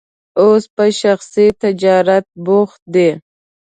[0.41, 3.09] اوس په شخصي تجارت بوخت دی.